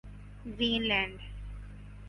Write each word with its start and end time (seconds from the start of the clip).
green 0.57 0.81
land 0.89 1.17